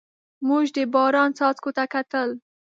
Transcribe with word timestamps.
موږ 0.47 0.65
د 0.75 0.77
باران 0.93 1.29
څاڅکو 1.37 1.69
ته 1.77 1.83
کتل. 1.93 2.29